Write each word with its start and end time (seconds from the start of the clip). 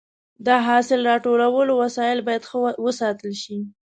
د 0.45 0.47
حاصل 0.67 0.99
راټولولو 1.11 1.73
وسایل 1.83 2.19
باید 2.27 2.43
ښه 2.49 2.57
وساتل 2.85 3.31
شي. 3.43 3.57